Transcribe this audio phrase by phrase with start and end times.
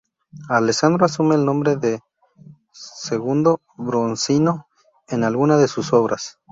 [0.49, 2.01] Alessandro asume el nombre de
[3.11, 3.43] Il
[3.77, 4.65] Bronzino
[5.07, 6.39] en alguna de sus obras.